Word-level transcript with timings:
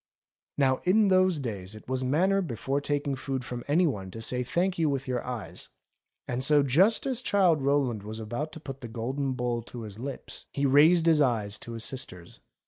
Now 0.57 0.77
in 0.83 1.09
those 1.09 1.37
days 1.37 1.75
it 1.75 1.87
was 1.87 2.03
manners 2.03 2.45
before 2.45 2.81
taking 2.81 3.15
food 3.15 3.45
from 3.45 3.63
any 3.67 3.85
one 3.85 4.09
to 4.09 4.19
say 4.19 4.41
thank 4.41 4.79
you 4.79 4.89
with 4.89 5.07
your 5.07 5.23
eyes, 5.23 5.69
and 6.27 6.43
so 6.43 6.63
just 6.63 7.05
as 7.05 7.21
Childe 7.21 7.61
Rowland 7.61 8.01
was 8.01 8.19
about 8.19 8.51
to 8.53 8.59
put 8.59 8.81
the 8.81 8.87
golden 8.87 9.33
bowl 9.33 9.61
to 9.61 9.83
his 9.83 9.99
lips, 9.99 10.47
he 10.51 10.65
raised 10.65 11.05
his 11.05 11.21
eyes 11.21 11.59
to 11.59 11.73
his 11.73 11.85
sister's. 11.85 12.39